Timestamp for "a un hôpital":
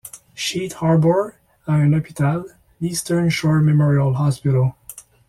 1.67-2.45